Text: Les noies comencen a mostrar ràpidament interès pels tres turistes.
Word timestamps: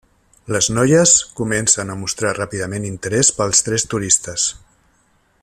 Les 0.53 0.69
noies 0.77 1.11
comencen 1.39 1.93
a 1.93 1.97
mostrar 1.99 2.33
ràpidament 2.39 2.89
interès 2.93 3.31
pels 3.41 3.63
tres 3.69 3.87
turistes. 3.93 4.49